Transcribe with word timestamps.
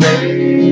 Radiant 0.00 0.71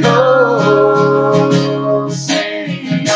Hosts 0.04 1.58
sing 2.28 3.08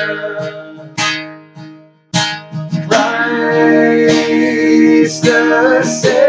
Christ 2.88 5.24
the 5.24 5.84
Savior 5.84 6.23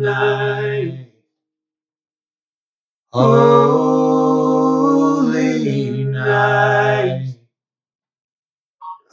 night, 0.00 1.12
holy 3.12 4.34
night, 6.04 7.34